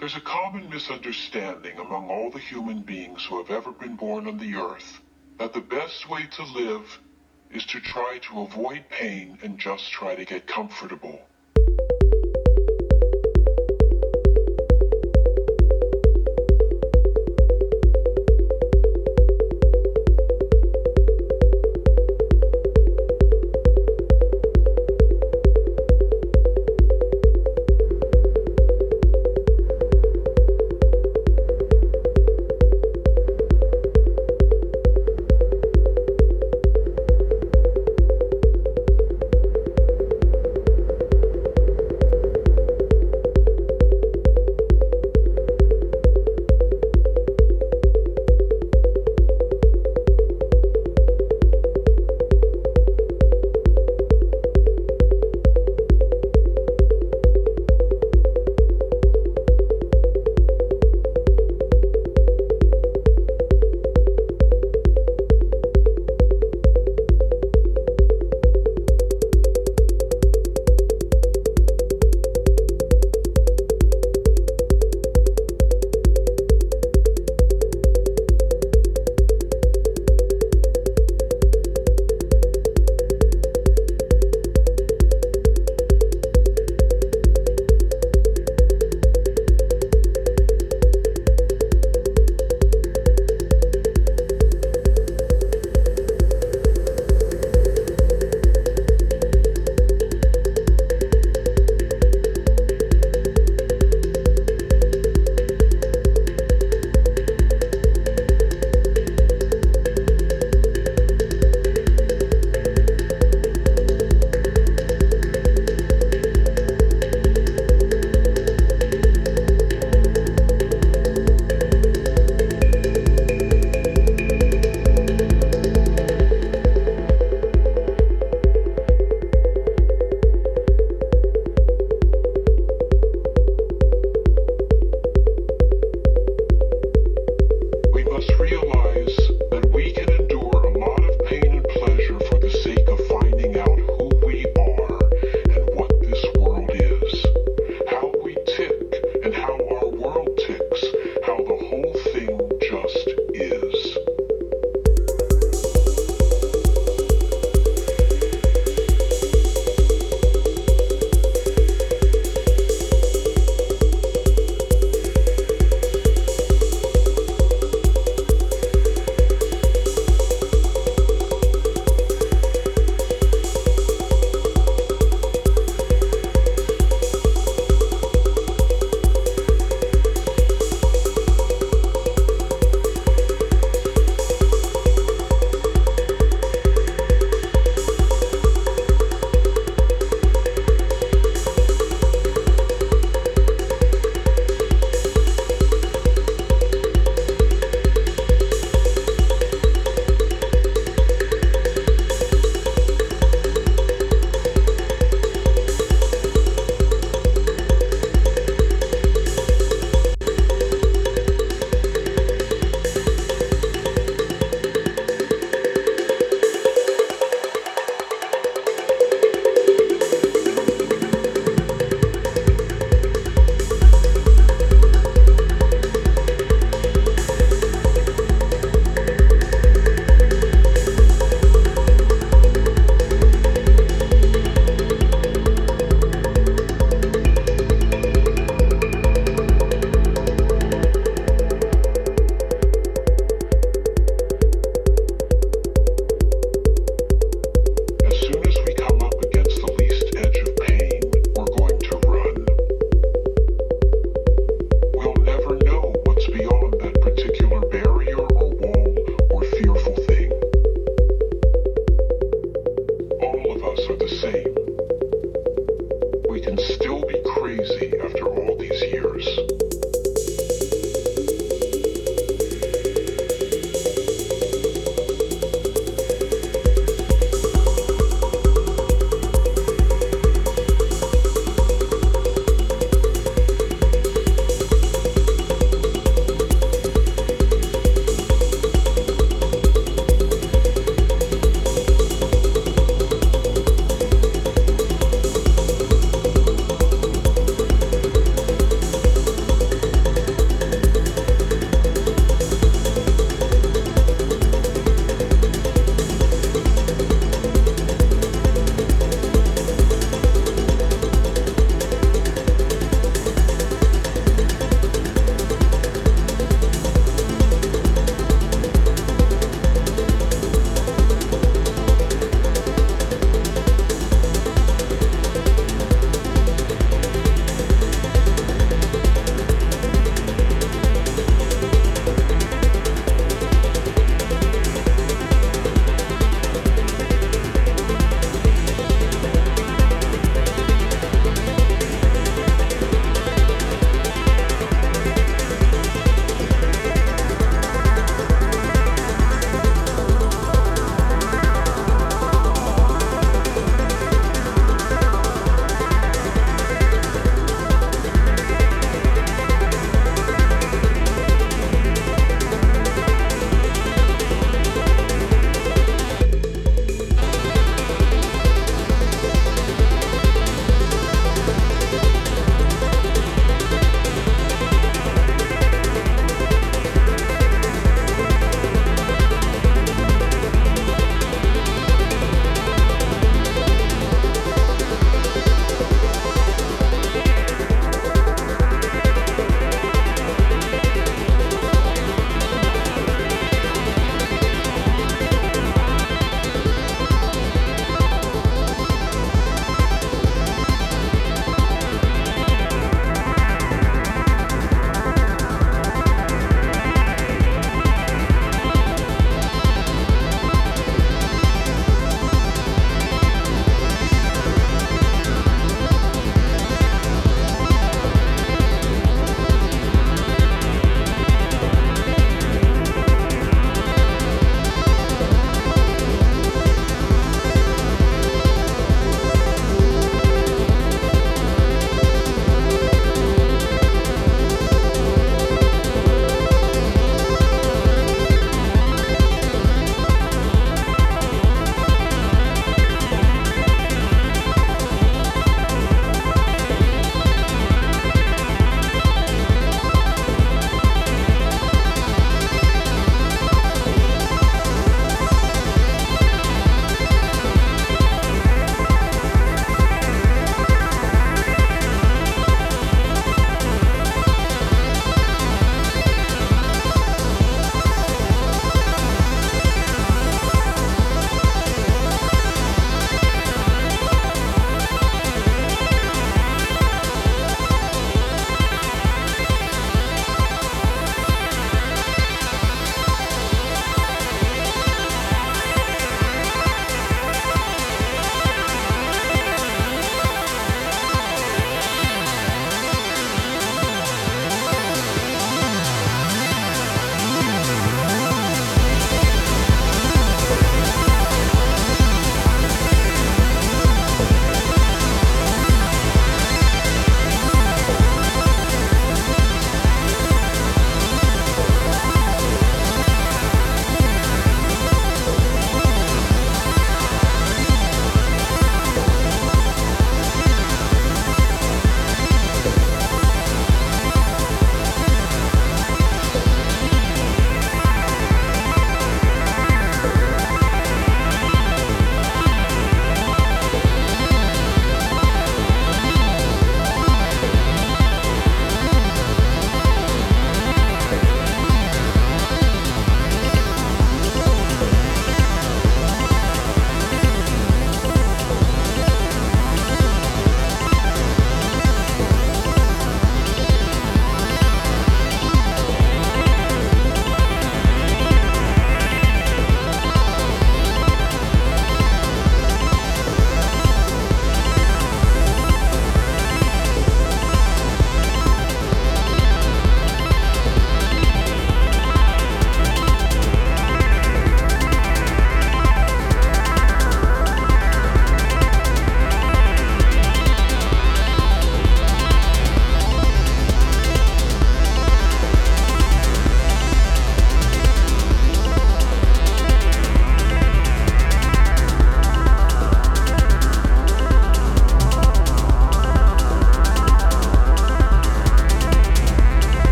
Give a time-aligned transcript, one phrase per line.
[0.00, 4.38] There's a common misunderstanding among all the human beings who have ever been born on
[4.38, 5.02] the earth
[5.36, 6.98] that the best way to live
[7.50, 11.20] is to try to avoid pain and just try to get comfortable.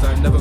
[0.00, 0.20] times.
[0.20, 0.37] Never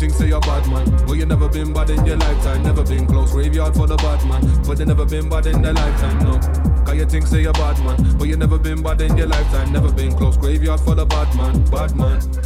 [0.00, 1.06] think say you're bad man.
[1.06, 2.62] Well, you never been bad in your lifetime.
[2.62, 4.62] Never been close graveyard for the bad man.
[4.66, 6.38] But they never been bad in their lifetime, no.
[6.84, 8.16] Cause you think say you're bad man.
[8.18, 9.72] But you never been bad in your lifetime.
[9.72, 11.62] Never been close graveyard for the bad man.
[11.66, 12.39] Bad man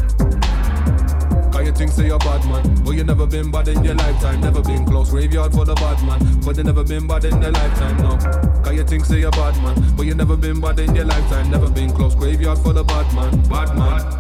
[1.75, 2.85] think say you're bad man.
[2.85, 4.41] But you never been bad in your lifetime.
[4.41, 5.11] Never been close.
[5.11, 6.41] Graveyard for the bad man.
[6.41, 8.17] But they never been bad in their lifetime, no.
[8.63, 9.97] Cause you think say you're bad man.
[9.97, 11.51] But you never been bad in your lifetime.
[11.51, 12.15] Never been close.
[12.15, 13.49] Graveyard for the bad man.
[13.49, 14.14] Bad man.